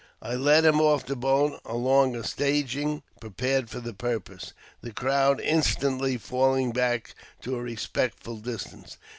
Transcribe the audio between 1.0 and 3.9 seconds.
the boat along a staging prepared for